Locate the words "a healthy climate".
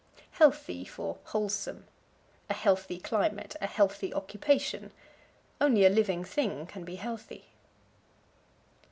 2.49-3.55